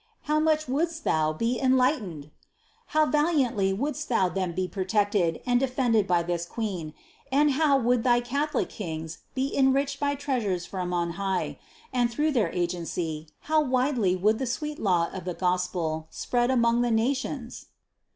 [0.23, 2.31] How much wouldst thou be enlightened!
[2.87, 6.95] How valiantly wouldst thou then be protected and defended by this Queen,
[7.31, 11.59] and how would thy Catholic kings be enriched by treasures from on high,
[11.93, 16.81] and through their agency, how widely would the sweet law of the Gospel spread among
[16.81, 17.67] the nations!